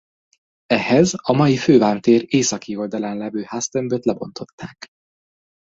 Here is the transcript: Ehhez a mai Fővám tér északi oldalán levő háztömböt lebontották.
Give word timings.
Ehhez 0.67 1.13
a 1.23 1.31
mai 1.33 1.57
Fővám 1.57 1.99
tér 1.99 2.23
északi 2.27 2.75
oldalán 2.75 3.17
levő 3.17 3.43
háztömböt 3.45 4.05
lebontották. 4.05 4.87